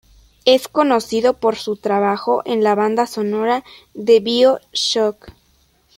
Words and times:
Es 0.45 0.67
conocido 0.67 1.35
por 1.35 1.57
su 1.57 1.75
trabajo 1.75 2.41
en 2.45 2.63
la 2.63 2.73
banda 2.73 3.05
sonora 3.05 3.63
de 3.93 4.19
"BioShock". 4.19 5.31